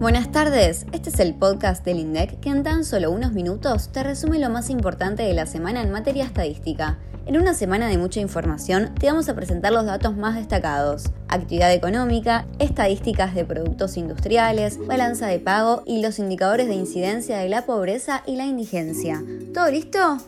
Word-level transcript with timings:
Buenas 0.00 0.32
tardes, 0.32 0.86
este 0.92 1.08
es 1.08 1.20
el 1.20 1.34
podcast 1.34 1.84
del 1.84 2.00
INDEC 2.00 2.40
que 2.40 2.50
en 2.50 2.62
tan 2.62 2.84
solo 2.84 3.10
unos 3.10 3.32
minutos 3.32 3.90
te 3.92 4.02
resume 4.02 4.38
lo 4.38 4.50
más 4.50 4.68
importante 4.68 5.22
de 5.22 5.32
la 5.32 5.46
semana 5.46 5.82
en 5.82 5.92
materia 5.92 6.24
estadística. 6.24 6.98
En 7.26 7.38
una 7.38 7.54
semana 7.54 7.88
de 7.88 7.96
mucha 7.96 8.20
información 8.20 8.94
te 8.96 9.06
vamos 9.06 9.28
a 9.28 9.34
presentar 9.34 9.72
los 9.72 9.86
datos 9.86 10.16
más 10.16 10.34
destacados, 10.34 11.10
actividad 11.28 11.72
económica, 11.72 12.46
estadísticas 12.58 13.34
de 13.34 13.44
productos 13.44 13.96
industriales, 13.96 14.84
balanza 14.84 15.28
de 15.28 15.38
pago 15.38 15.82
y 15.86 16.02
los 16.02 16.18
indicadores 16.18 16.66
de 16.66 16.74
incidencia 16.74 17.38
de 17.38 17.48
la 17.48 17.64
pobreza 17.64 18.22
y 18.26 18.36
la 18.36 18.44
indigencia. 18.44 19.22
¿Todo 19.54 19.70
listo? 19.70 20.18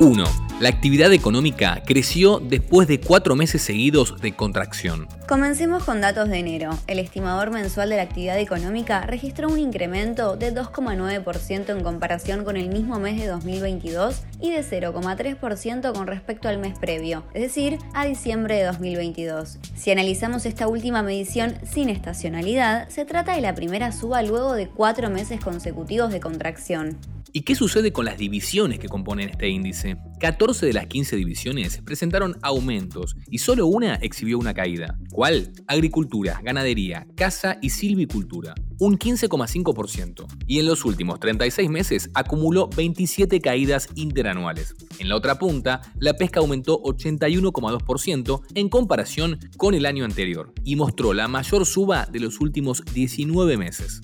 1. 0.00 0.47
La 0.60 0.70
actividad 0.70 1.12
económica 1.12 1.84
creció 1.86 2.40
después 2.40 2.88
de 2.88 2.98
cuatro 2.98 3.36
meses 3.36 3.62
seguidos 3.62 4.20
de 4.20 4.34
contracción. 4.34 5.06
Comencemos 5.28 5.84
con 5.84 6.00
datos 6.00 6.28
de 6.28 6.38
enero. 6.38 6.76
El 6.88 6.98
estimador 6.98 7.52
mensual 7.52 7.90
de 7.90 7.94
la 7.94 8.02
actividad 8.02 8.36
económica 8.40 9.02
registró 9.02 9.48
un 9.50 9.60
incremento 9.60 10.36
de 10.36 10.52
2,9% 10.52 11.68
en 11.68 11.84
comparación 11.84 12.44
con 12.44 12.56
el 12.56 12.70
mismo 12.70 12.98
mes 12.98 13.20
de 13.20 13.28
2022 13.28 14.22
y 14.40 14.50
de 14.50 14.64
0,3% 14.64 15.92
con 15.92 16.08
respecto 16.08 16.48
al 16.48 16.58
mes 16.58 16.76
previo, 16.76 17.22
es 17.34 17.42
decir, 17.42 17.78
a 17.94 18.04
diciembre 18.04 18.56
de 18.56 18.64
2022. 18.64 19.58
Si 19.76 19.92
analizamos 19.92 20.44
esta 20.44 20.66
última 20.66 21.04
medición 21.04 21.54
sin 21.70 21.88
estacionalidad, 21.88 22.88
se 22.88 23.04
trata 23.04 23.36
de 23.36 23.42
la 23.42 23.54
primera 23.54 23.92
suba 23.92 24.24
luego 24.24 24.54
de 24.54 24.66
cuatro 24.66 25.08
meses 25.08 25.38
consecutivos 25.38 26.10
de 26.10 26.18
contracción. 26.18 26.98
¿Y 27.32 27.42
qué 27.42 27.54
sucede 27.54 27.92
con 27.92 28.04
las 28.04 28.16
divisiones 28.16 28.78
que 28.78 28.88
componen 28.88 29.28
este 29.28 29.48
índice? 29.48 29.98
14 30.18 30.66
de 30.66 30.72
las 30.72 30.86
15 30.86 31.16
divisiones 31.16 31.80
presentaron 31.84 32.36
aumentos 32.42 33.16
y 33.30 33.38
solo 33.38 33.66
una 33.66 33.96
exhibió 33.96 34.38
una 34.38 34.54
caída. 34.54 34.98
¿Cuál? 35.12 35.52
Agricultura, 35.66 36.40
ganadería, 36.42 37.06
casa 37.14 37.58
y 37.60 37.70
silvicultura, 37.70 38.54
un 38.78 38.98
15,5%. 38.98 40.26
Y 40.46 40.58
en 40.58 40.66
los 40.66 40.84
últimos 40.84 41.20
36 41.20 41.68
meses 41.68 42.10
acumuló 42.14 42.68
27 42.74 43.40
caídas 43.40 43.88
interanuales. 43.94 44.74
En 44.98 45.08
la 45.08 45.16
otra 45.16 45.38
punta, 45.38 45.82
la 45.98 46.14
pesca 46.14 46.40
aumentó 46.40 46.82
81,2% 46.82 48.40
en 48.54 48.68
comparación 48.68 49.38
con 49.56 49.74
el 49.74 49.86
año 49.86 50.04
anterior 50.04 50.52
y 50.64 50.76
mostró 50.76 51.12
la 51.12 51.28
mayor 51.28 51.66
suba 51.66 52.06
de 52.10 52.20
los 52.20 52.40
últimos 52.40 52.82
19 52.94 53.56
meses. 53.56 54.00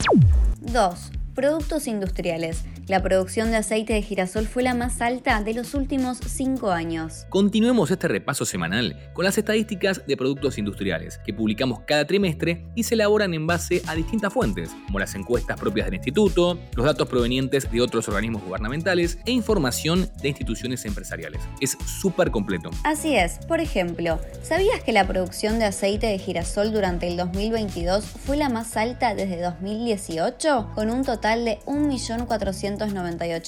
2. 0.61 1.11
Productos 1.35 1.89
industriales. 1.89 2.65
La 2.87 3.03
producción 3.03 3.51
de 3.51 3.57
aceite 3.57 3.95
de 3.95 4.03
girasol 4.03 4.47
fue 4.47 4.63
la 4.63 4.75
más 4.75 5.01
alta 5.01 5.43
de 5.43 5.55
los 5.55 5.73
últimos 5.73 6.19
cinco 6.19 6.71
años. 6.71 7.25
Continuemos 7.31 7.91
este 7.91 8.09
repaso 8.09 8.45
semanal 8.45 9.11
con 9.15 9.25
las 9.25 9.39
estadísticas 9.39 10.03
de 10.07 10.19
productos 10.19 10.59
industriales 10.59 11.19
que 11.25 11.33
publicamos 11.33 11.81
cada 11.87 12.07
trimestre 12.07 12.67
y 12.75 12.83
se 12.83 12.95
elaboran 12.95 13.33
en 13.33 13.47
base 13.47 13.81
a 13.87 13.95
distintas 13.95 14.35
fuentes, 14.35 14.71
como 14.85 14.99
las 14.99 15.15
encuestas 15.15 15.59
propias 15.59 15.87
del 15.87 15.95
instituto, 15.95 16.59
los 16.77 16.85
datos 16.85 17.09
provenientes 17.09 17.71
de 17.71 17.81
otros 17.81 18.07
organismos 18.07 18.45
gubernamentales 18.45 19.17
e 19.25 19.31
información 19.31 20.11
de 20.21 20.29
instituciones 20.29 20.85
empresariales. 20.85 21.41
Es 21.63 21.79
súper 21.87 22.31
completo. 22.31 22.69
Así 22.85 23.17
es. 23.17 23.39
Por 23.49 23.61
ejemplo, 23.61 24.21
¿sabías 24.43 24.83
que 24.83 24.93
la 24.93 25.07
producción 25.07 25.59
de 25.59 25.65
aceite 25.65 26.09
de 26.09 26.19
girasol 26.19 26.71
durante 26.71 27.09
el 27.09 27.17
2022 27.17 28.05
fue 28.05 28.37
la 28.37 28.51
más 28.51 28.77
alta 28.77 29.15
desde 29.15 29.41
2018? 29.41 30.73
Con 30.75 30.91
un 30.91 31.03
total 31.03 31.47
de 31.47 31.61
1.400.000 31.65 32.74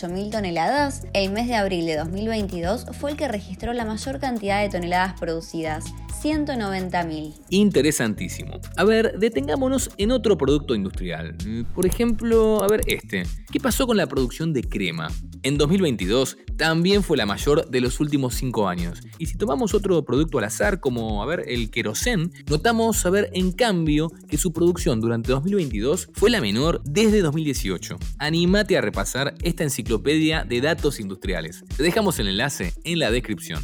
mil 0.08 0.30
toneladas, 0.30 1.02
el 1.12 1.30
mes 1.30 1.48
de 1.48 1.54
abril 1.54 1.86
de 1.86 1.96
2022 1.96 2.86
fue 2.92 3.10
el 3.10 3.16
que 3.16 3.28
registró 3.28 3.72
la 3.72 3.84
mayor 3.84 4.18
cantidad 4.20 4.62
de 4.62 4.68
toneladas 4.68 5.18
producidas, 5.18 5.84
190.000. 6.26 7.34
Interesantísimo. 7.50 8.60
A 8.76 8.84
ver, 8.84 9.18
detengámonos 9.18 9.90
en 9.96 10.10
otro 10.10 10.36
producto 10.36 10.74
industrial. 10.74 11.36
Por 11.74 11.86
ejemplo, 11.86 12.62
a 12.62 12.68
ver 12.68 12.80
este. 12.86 13.24
¿Qué 13.52 13.60
pasó 13.60 13.86
con 13.86 13.96
la 13.96 14.06
producción 14.06 14.52
de 14.52 14.62
crema? 14.62 15.08
En 15.42 15.58
2022 15.58 16.38
también 16.56 17.02
fue 17.02 17.16
la 17.16 17.26
mayor 17.26 17.68
de 17.70 17.80
los 17.80 18.00
últimos 18.00 18.34
5 18.34 18.68
años. 18.68 19.00
Y 19.18 19.26
si 19.26 19.36
tomamos 19.36 19.74
otro 19.74 20.04
producto 20.04 20.38
al 20.38 20.44
azar 20.44 20.80
como, 20.80 21.22
a 21.22 21.26
ver, 21.26 21.44
el 21.46 21.70
querosén, 21.70 22.32
notamos, 22.50 23.06
a 23.06 23.10
ver, 23.10 23.30
en 23.32 23.52
cambio, 23.52 24.10
que 24.28 24.38
su 24.38 24.52
producción 24.52 25.00
durante 25.00 25.30
2022 25.30 26.10
fue 26.14 26.30
la 26.30 26.40
menor 26.40 26.82
desde 26.84 27.22
2018. 27.22 27.98
Anímate 28.18 28.76
a 28.76 28.80
repasar 28.80 29.34
esta 29.42 29.62
enciclopedia 29.62 30.44
de 30.44 30.60
datos 30.60 30.98
industriales. 30.98 31.64
Te 31.76 31.82
dejamos 31.82 32.18
el 32.18 32.28
enlace 32.28 32.72
en 32.84 32.98
la 32.98 33.10
descripción. 33.10 33.62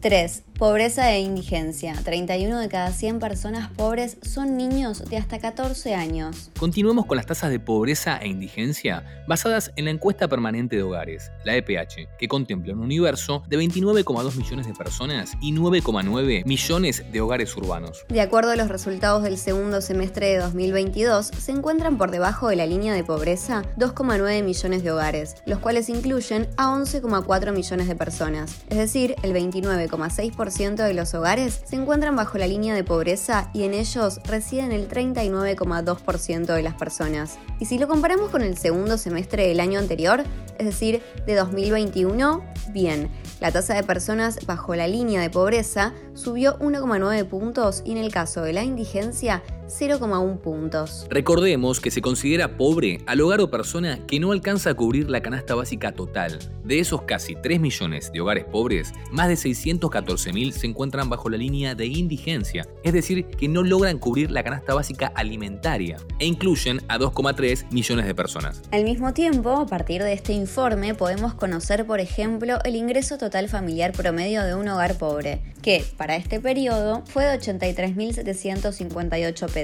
3. 0.00 0.44
Pobreza 0.58 1.12
e 1.12 1.20
indigencia. 1.20 1.94
31 2.02 2.58
de 2.58 2.68
cada 2.68 2.90
100 2.90 3.20
personas 3.20 3.70
pobres 3.70 4.16
son 4.22 4.56
niños 4.56 5.08
de 5.08 5.16
hasta 5.16 5.38
14 5.38 5.94
años. 5.94 6.50
Continuemos 6.58 7.06
con 7.06 7.16
las 7.16 7.26
tasas 7.26 7.50
de 7.50 7.60
pobreza 7.60 8.18
e 8.18 8.26
indigencia 8.26 9.04
basadas 9.28 9.70
en 9.76 9.84
la 9.84 9.92
encuesta 9.92 10.26
permanente 10.26 10.74
de 10.74 10.82
hogares, 10.82 11.30
la 11.44 11.54
EPH, 11.54 12.08
que 12.18 12.26
contempla 12.26 12.72
un 12.72 12.80
universo 12.80 13.44
de 13.46 13.56
29,2 13.56 14.34
millones 14.34 14.66
de 14.66 14.74
personas 14.74 15.34
y 15.40 15.52
9,9 15.54 16.44
millones 16.44 17.04
de 17.12 17.20
hogares 17.20 17.56
urbanos. 17.56 18.04
De 18.08 18.20
acuerdo 18.20 18.50
a 18.50 18.56
los 18.56 18.66
resultados 18.66 19.22
del 19.22 19.38
segundo 19.38 19.80
semestre 19.80 20.26
de 20.26 20.38
2022, 20.38 21.26
se 21.26 21.52
encuentran 21.52 21.98
por 21.98 22.10
debajo 22.10 22.48
de 22.48 22.56
la 22.56 22.66
línea 22.66 22.94
de 22.94 23.04
pobreza 23.04 23.62
2,9 23.76 24.42
millones 24.42 24.82
de 24.82 24.90
hogares, 24.90 25.36
los 25.46 25.60
cuales 25.60 25.88
incluyen 25.88 26.48
a 26.56 26.74
11,4 26.74 27.52
millones 27.52 27.86
de 27.86 27.94
personas, 27.94 28.56
es 28.70 28.78
decir, 28.78 29.14
el 29.22 29.32
29,6% 29.32 30.47
de 30.48 30.94
los 30.94 31.12
hogares 31.12 31.60
se 31.64 31.76
encuentran 31.76 32.16
bajo 32.16 32.38
la 32.38 32.46
línea 32.46 32.74
de 32.74 32.82
pobreza 32.82 33.50
y 33.52 33.64
en 33.64 33.74
ellos 33.74 34.18
residen 34.24 34.72
el 34.72 34.88
39,2% 34.88 36.46
de 36.46 36.62
las 36.62 36.72
personas. 36.72 37.38
Y 37.60 37.66
si 37.66 37.78
lo 37.78 37.86
comparamos 37.86 38.30
con 38.30 38.40
el 38.40 38.56
segundo 38.56 38.96
semestre 38.96 39.46
del 39.46 39.60
año 39.60 39.78
anterior, 39.78 40.24
es 40.58 40.64
decir, 40.64 41.02
de 41.26 41.34
2021, 41.34 42.42
bien, 42.70 43.10
la 43.40 43.52
tasa 43.52 43.74
de 43.74 43.82
personas 43.82 44.46
bajo 44.46 44.74
la 44.74 44.88
línea 44.88 45.20
de 45.20 45.28
pobreza 45.28 45.92
subió 46.14 46.58
1,9 46.60 47.26
puntos 47.26 47.82
y 47.84 47.92
en 47.92 47.98
el 47.98 48.10
caso 48.10 48.40
de 48.40 48.54
la 48.54 48.64
indigencia 48.64 49.42
0,1 49.68 50.40
puntos. 50.40 51.06
Recordemos 51.10 51.80
que 51.80 51.90
se 51.90 52.02
considera 52.02 52.56
pobre 52.56 53.00
al 53.06 53.20
hogar 53.20 53.40
o 53.40 53.50
persona 53.50 54.04
que 54.06 54.18
no 54.18 54.32
alcanza 54.32 54.70
a 54.70 54.74
cubrir 54.74 55.08
la 55.08 55.22
canasta 55.22 55.54
básica 55.54 55.92
total. 55.92 56.38
De 56.64 56.80
esos 56.80 57.02
casi 57.02 57.34
3 57.34 57.60
millones 57.60 58.12
de 58.12 58.20
hogares 58.20 58.44
pobres, 58.44 58.92
más 59.10 59.28
de 59.28 59.34
614.000 59.34 60.52
se 60.52 60.66
encuentran 60.66 61.08
bajo 61.08 61.28
la 61.28 61.36
línea 61.36 61.74
de 61.74 61.86
indigencia, 61.86 62.66
es 62.82 62.92
decir, 62.92 63.26
que 63.26 63.48
no 63.48 63.62
logran 63.62 63.98
cubrir 63.98 64.30
la 64.30 64.42
canasta 64.42 64.74
básica 64.74 65.12
alimentaria, 65.14 65.98
e 66.18 66.26
incluyen 66.26 66.80
a 66.88 66.98
2,3 66.98 67.70
millones 67.70 68.06
de 68.06 68.14
personas. 68.14 68.62
Al 68.70 68.84
mismo 68.84 69.12
tiempo, 69.12 69.50
a 69.50 69.66
partir 69.66 70.02
de 70.02 70.12
este 70.12 70.32
informe 70.32 70.94
podemos 70.94 71.34
conocer, 71.34 71.86
por 71.86 72.00
ejemplo, 72.00 72.58
el 72.64 72.76
ingreso 72.76 73.18
total 73.18 73.48
familiar 73.48 73.92
promedio 73.92 74.44
de 74.44 74.54
un 74.54 74.68
hogar 74.68 74.96
pobre, 74.96 75.40
que 75.62 75.84
para 75.96 76.16
este 76.16 76.40
periodo 76.40 77.02
fue 77.06 77.24
de 77.24 77.38
83.758 77.38 79.50
pesos, 79.50 79.57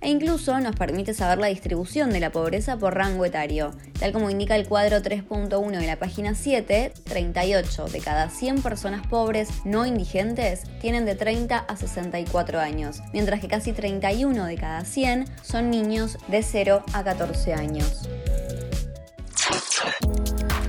e 0.00 0.08
incluso 0.08 0.58
nos 0.60 0.76
permite 0.76 1.12
saber 1.12 1.38
la 1.38 1.48
distribución 1.48 2.10
de 2.10 2.20
la 2.20 2.30
pobreza 2.30 2.78
por 2.78 2.94
rango 2.94 3.24
etario. 3.24 3.72
Tal 3.98 4.12
como 4.12 4.30
indica 4.30 4.56
el 4.56 4.66
cuadro 4.66 5.02
3.1 5.02 5.78
de 5.78 5.86
la 5.86 5.98
página 5.98 6.34
7, 6.34 6.92
38 7.04 7.86
de 7.86 8.00
cada 8.00 8.30
100 8.30 8.62
personas 8.62 9.06
pobres 9.06 9.48
no 9.64 9.84
indigentes 9.86 10.62
tienen 10.80 11.04
de 11.04 11.14
30 11.14 11.58
a 11.58 11.76
64 11.76 12.60
años, 12.60 13.02
mientras 13.12 13.40
que 13.40 13.48
casi 13.48 13.72
31 13.72 14.46
de 14.46 14.56
cada 14.56 14.84
100 14.84 15.26
son 15.42 15.70
niños 15.70 16.18
de 16.28 16.42
0 16.42 16.82
a 16.92 17.04
14 17.04 17.54
años. 17.54 18.08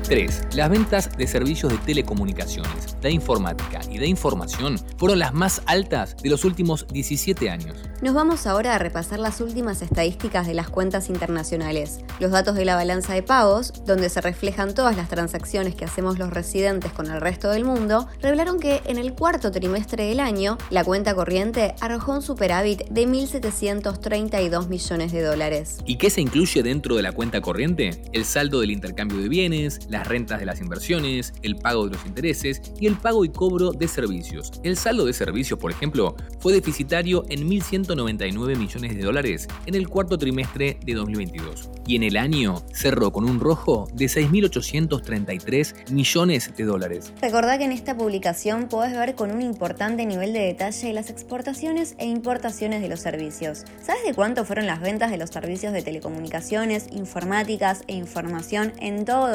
3. 0.08 0.42
Las 0.54 0.70
ventas 0.70 1.18
de 1.18 1.28
servicios 1.28 1.72
de 1.72 1.78
telecomunicaciones, 1.80 3.00
de 3.02 3.12
informática 3.12 3.82
y 3.90 3.98
de 3.98 4.08
información 4.08 4.78
fueron 4.98 5.20
las 5.20 5.34
más 5.34 5.62
altas 5.66 6.16
de 6.22 6.30
los 6.30 6.46
últimos 6.46 6.88
17 6.88 7.50
años. 7.50 7.76
Nos 8.02 8.14
vamos 8.14 8.46
ahora 8.46 8.76
a 8.76 8.80
repasar 8.80 9.20
las 9.20 9.42
últimas 9.42 9.82
estadísticas 9.82 10.46
de 10.48 10.54
las 10.54 10.70
cuentas 10.70 11.10
internacionales. 11.10 12.00
Los 12.20 12.32
datos 12.32 12.56
de 12.56 12.66
la 12.66 12.76
balanza 12.76 13.14
de 13.14 13.24
pagos, 13.24 13.74
donde 13.86 14.10
se 14.10 14.22
reflejan 14.22 14.76
todas 14.76 14.96
las 14.96 15.10
transacciones 15.10 15.76
que 15.76 15.86
hacemos 15.86 16.20
los 16.20 16.30
residentes 16.30 16.92
con 16.92 17.10
el 17.10 17.22
resto 17.22 17.50
del 17.50 17.66
mundo, 17.66 18.08
revelaron 18.22 18.60
que 18.60 18.82
en 18.86 18.98
el 18.98 19.14
cuarto 19.14 19.52
trimestre 19.52 20.06
del 20.06 20.20
año, 20.20 20.58
la 20.70 20.84
cuenta 20.84 21.16
corriente 21.16 21.74
arrojó 21.82 22.14
un 22.14 22.22
superávit 22.22 22.84
de 22.90 23.08
1.732 23.08 24.68
millones 24.68 25.12
de 25.12 25.22
dólares. 25.24 25.78
¿Y 25.86 25.98
qué 25.98 26.10
se 26.10 26.22
incluye 26.22 26.62
dentro 26.62 26.96
de 26.96 27.02
la 27.02 27.12
cuenta 27.12 27.42
corriente? 27.42 28.04
El 28.14 28.26
saldo 28.26 28.60
del 28.60 28.72
intercambio 28.72 29.18
de 29.18 29.30
bienes, 29.30 29.80
las 29.96 30.08
rentas 30.08 30.40
de 30.42 30.46
las 30.46 30.60
inversiones, 30.60 31.34
el 31.42 31.56
pago 31.56 31.86
de 31.86 31.96
los 31.96 32.06
intereses 32.06 32.62
y 32.80 32.88
el 32.88 32.98
pago 32.98 33.24
y 33.24 33.30
cobro 33.30 33.72
de 33.72 33.88
servicios. 33.88 34.52
El 34.64 34.76
saldo 34.76 35.06
de 35.06 35.14
servicios, 35.14 35.58
por 35.58 35.72
ejemplo, 35.72 36.18
fue 36.40 36.52
deficitario 36.52 37.24
en 37.30 37.50
1.199 37.50 38.58
millones 38.58 38.96
de 38.96 39.02
dólares 39.02 39.48
en 39.66 39.76
el 39.76 39.88
cuarto 39.88 40.18
trimestre 40.18 40.78
de 40.86 40.94
2022 40.96 41.70
y 41.88 41.96
en 41.96 42.04
el 42.04 42.18
año 42.18 42.62
cerró 42.74 43.12
con 43.12 43.24
un 43.24 43.40
rojo 43.40 43.88
de 43.94 44.06
6.833 44.06 45.92
millones 45.92 46.52
de 46.58 46.64
dólares. 46.66 47.14
Recordá 47.22 47.58
que 47.58 47.64
en 47.64 47.72
esta 47.72 47.96
publicación 47.96 48.68
podés 48.68 48.98
ver 48.98 49.16
con 49.16 49.32
un 49.32 49.42
importante 49.42 50.06
nivel 50.06 50.34
de 50.34 50.40
detalle 50.40 50.92
las 50.92 51.10
exportaciones 51.10 51.96
e 52.00 52.06
importaciones 52.06 52.82
de 52.82 52.90
los 52.90 53.00
servicios. 53.00 53.64
¿Sabes 53.82 54.04
de 54.04 54.14
cuánto 54.14 54.44
fueron 54.44 54.66
las 54.66 54.82
ventas 54.82 55.10
de 55.12 55.18
los 55.18 55.30
servicios 55.30 55.72
de 55.72 55.84
telecomunicaciones, 55.84 56.88
informáticas 56.92 57.84
e 57.88 57.94
información 57.94 58.74
en 58.80 59.06
todo 59.06 59.32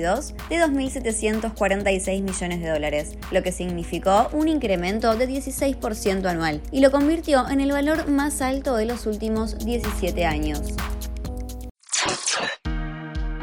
2022? 0.00 0.34
De 0.48 0.56
2.746 0.56 2.22
millones 2.22 2.60
de 2.60 2.68
dólares, 2.68 3.18
lo 3.30 3.42
que 3.42 3.52
significó 3.52 4.28
un 4.32 4.48
incremento 4.48 5.16
de 5.16 5.28
16% 5.28 6.26
anual 6.26 6.60
y 6.70 6.80
lo 6.80 6.90
convirtió 6.90 7.48
en 7.48 7.60
el 7.60 7.72
valor 7.72 8.08
más 8.08 8.40
alto 8.42 8.76
de 8.76 8.86
los 8.86 9.06
últimos 9.06 9.64
17 9.64 10.24
años. 10.24 10.74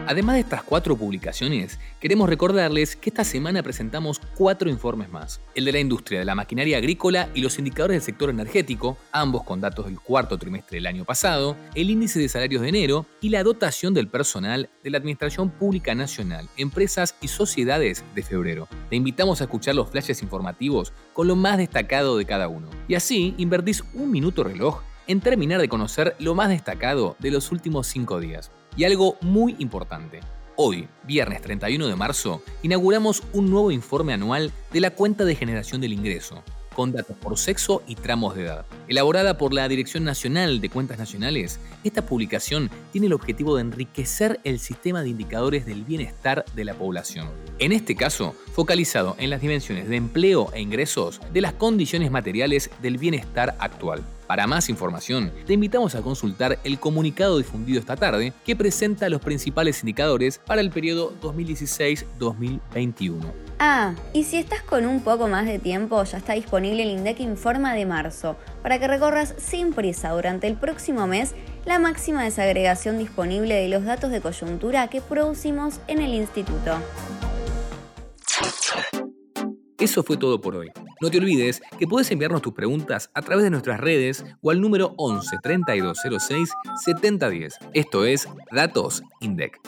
Además 0.06 0.36
de 0.36 0.42
estas 0.42 0.64
cuatro 0.64 0.98
publicaciones, 0.98 1.80
queremos 2.02 2.28
recordarles 2.28 2.98
que 2.98 3.10
esta 3.10 3.24
semana 3.24 3.64
presentamos 3.64 4.20
cuatro 4.36 4.70
informes 4.70 5.10
más. 5.10 5.40
El 5.56 5.64
de 5.64 5.72
la 5.72 5.80
industria 5.80 6.20
de 6.20 6.26
la 6.26 6.36
maquinaria 6.36 6.78
agrícola 6.78 7.30
y 7.34 7.42
los 7.42 7.58
indicadores 7.58 7.96
del 7.96 8.02
sector 8.02 8.30
energético, 8.30 8.98
ambos 9.14 9.44
con 9.44 9.62
datos 9.62 9.86
del 9.86 10.02
cuarto 10.02 10.38
trimestre 10.38 10.76
del 10.76 10.88
año 10.88 11.06
pasado, 11.06 11.56
el 11.74 11.90
índice 11.90 12.20
de 12.20 12.28
salarios 12.28 12.62
de 12.62 12.70
enero 12.70 13.06
y 13.22 13.30
la 13.30 13.44
dotación 13.44 13.94
del 13.94 14.10
personal 14.10 14.70
de 14.84 14.90
la 14.90 14.98
Administración 14.98 15.50
Pública 15.50 15.96
Nacional, 15.96 16.50
Empresas 16.58 17.16
y 17.22 17.30
Sociedades 17.30 18.04
de 18.14 18.24
febrero. 18.24 18.68
Te 18.90 18.98
invitamos 18.98 19.40
a 19.40 19.46
escuchar 19.46 19.76
los 19.76 19.90
flashes 19.90 20.22
informativos 20.22 20.92
con 21.14 21.28
lo 21.28 21.38
más 21.38 21.58
destacado 21.58 22.18
de 22.18 22.26
cada 22.26 22.50
uno. 22.50 22.68
Y 22.90 22.96
así 22.96 23.36
invertís 23.38 23.86
un 23.94 24.12
minuto 24.12 24.44
reloj 24.44 24.82
en 25.08 25.22
terminar 25.22 25.62
de 25.62 25.70
conocer 25.70 26.16
lo 26.20 26.36
más 26.36 26.50
destacado 26.50 27.16
de 27.20 27.32
los 27.32 27.52
últimos 27.52 27.88
cinco 27.88 28.20
días. 28.20 28.52
Y 28.76 28.86
algo 28.86 29.18
muy 29.22 29.56
importante. 29.60 30.20
Hoy, 30.56 30.88
viernes 31.04 31.42
31 31.42 31.88
de 31.88 31.96
marzo, 31.96 32.42
inauguramos 32.64 33.22
un 33.34 33.50
nuevo 33.50 33.72
informe 33.72 34.14
anual 34.14 34.52
de 34.72 34.80
la 34.80 34.92
cuenta 34.92 35.26
de 35.26 35.36
generación 35.36 35.80
del 35.80 35.94
ingreso, 35.94 36.44
con 36.76 36.92
datos 36.92 37.16
por 37.18 37.38
sexo 37.38 37.84
y 37.88 37.96
tramos 37.96 38.36
de 38.36 38.46
edad. 38.46 38.66
Elaborada 38.88 39.38
por 39.38 39.54
la 39.54 39.68
Dirección 39.68 40.04
Nacional 40.04 40.60
de 40.60 40.70
Cuentas 40.70 40.98
Nacionales, 40.98 41.60
esta 41.84 42.06
publicación 42.06 42.72
tiene 42.92 43.08
el 43.08 43.14
objetivo 43.14 43.56
de 43.56 43.62
enriquecer 43.62 44.40
el 44.44 44.60
sistema 44.60 45.04
de 45.04 45.10
indicadores 45.10 45.68
del 45.68 45.84
bienestar 45.84 46.44
de 46.56 46.66
la 46.66 46.74
población. 46.74 47.30
En 47.60 47.72
este 47.72 47.96
caso, 47.96 48.36
focalizado 48.54 49.16
en 49.20 49.30
las 49.30 49.42
dimensiones 49.42 49.88
de 49.88 49.98
empleo 49.98 50.52
e 50.54 50.62
ingresos 50.62 51.22
de 51.32 51.42
las 51.42 51.54
condiciones 51.54 52.10
materiales 52.10 52.72
del 52.82 52.98
bienestar 52.98 53.56
actual. 53.60 54.04
Para 54.28 54.48
más 54.48 54.70
información, 54.70 55.32
te 55.46 55.54
invitamos 55.54 55.96
a 55.96 56.02
consultar 56.02 56.60
el 56.64 56.80
comunicado 56.80 57.38
difundido 57.38 57.80
esta 57.80 57.96
tarde 57.96 58.34
que 58.46 58.56
presenta 58.56 59.10
los 59.10 59.22
principales 59.22 59.82
indicadores 59.82 60.40
para 60.40 60.62
el 60.62 60.70
periodo 60.72 61.14
2016-2021. 61.22 63.20
Ah, 63.60 63.94
y 64.14 64.24
si 64.24 64.38
estás 64.38 64.62
con 64.62 64.86
un 64.86 65.02
poco 65.02 65.28
más 65.28 65.46
de 65.46 65.60
tiempo, 65.60 66.04
ya 66.04 66.18
está 66.18 66.34
disponible 66.34 66.84
el 66.84 66.90
INDEC 66.90 67.20
Informa 67.20 67.74
de 67.74 67.86
marzo, 67.86 68.36
para 68.62 68.80
que 68.80 68.88
recorras 68.88 69.36
sin 69.38 69.74
prisa 69.74 70.12
durante 70.12 70.48
el 70.48 70.56
próximo 70.56 71.06
mes 71.08 71.34
la 71.66 71.80
máxima 71.80 72.24
desagregación 72.24 72.98
disponible 72.98 73.56
de 73.56 73.70
los 73.70 73.86
datos 73.86 74.12
de 74.12 74.22
coyuntura 74.22 74.88
que 74.90 75.02
producimos 75.02 75.80
en 75.88 76.00
el 76.00 76.14
instituto. 76.14 76.78
Eso 79.84 80.02
fue 80.02 80.16
todo 80.16 80.40
por 80.40 80.56
hoy. 80.56 80.72
No 81.02 81.12
te 81.12 81.18
olvides 81.18 81.62
que 81.78 81.88
puedes 81.88 82.10
enviarnos 82.10 82.42
tus 82.42 82.54
preguntas 82.54 83.12
a 83.14 83.22
través 83.22 83.44
de 83.44 83.50
nuestras 83.50 83.82
redes 83.82 84.24
o 84.40 84.50
al 84.50 84.62
número 84.62 84.94
11 84.96 85.40
3206 85.44 86.54
7010. 86.86 87.58
Esto 87.74 88.06
es 88.06 88.30
Datos 88.50 89.04
INDEC. 89.20 89.60